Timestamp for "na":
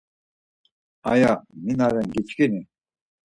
1.77-1.87